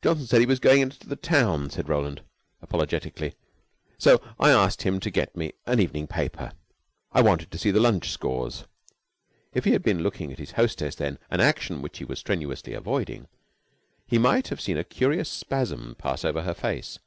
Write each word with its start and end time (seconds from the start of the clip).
"Johnson 0.00 0.26
said 0.26 0.40
he 0.40 0.46
was 0.46 0.60
going 0.60 0.80
into 0.80 1.06
the 1.06 1.14
town," 1.14 1.68
said 1.68 1.90
Roland 1.90 2.22
apologetically, 2.62 3.34
"so 3.98 4.18
I 4.40 4.48
asked 4.48 4.80
him 4.80 4.98
to 5.00 5.10
get 5.10 5.36
me 5.36 5.52
an 5.66 5.78
evening 5.78 6.06
paper. 6.06 6.52
I 7.12 7.20
wanted 7.20 7.50
to 7.50 7.58
see 7.58 7.70
the 7.70 7.78
lunch 7.78 8.10
scores." 8.10 8.64
If 9.52 9.66
he 9.66 9.72
had 9.72 9.82
been 9.82 10.02
looking 10.02 10.32
at 10.32 10.38
his 10.38 10.52
hostess 10.52 10.94
then, 10.94 11.18
an 11.30 11.40
action 11.42 11.82
which 11.82 11.98
he 11.98 12.06
was 12.06 12.18
strenuously 12.18 12.72
avoiding, 12.72 13.28
he 14.06 14.16
might 14.16 14.48
have 14.48 14.58
seen 14.62 14.78
a 14.78 14.84
curious 14.84 15.28
spasm 15.30 15.96
pass 15.98 16.24
over 16.24 16.44
her 16.44 16.54
face. 16.54 16.98